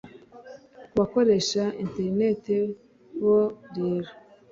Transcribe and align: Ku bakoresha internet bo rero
Ku 0.89 0.93
bakoresha 1.01 1.63
internet 1.83 2.43
bo 3.21 3.39
rero 3.75 4.09